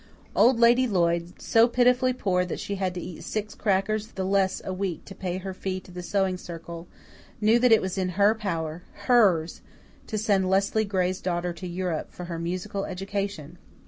[0.35, 4.59] Old Lady Lloyd, so pitifully poor that she had to eat six crackers the less
[4.65, 6.87] a week to pay her fee to the Sewing Circle,
[7.39, 9.61] knew that it was in her power HERS
[10.07, 13.59] to send Leslie Gray's daughter to Europe for her musical education!